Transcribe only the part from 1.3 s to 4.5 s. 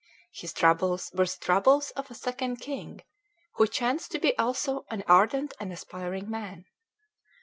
troubles of a second king, who chanced to be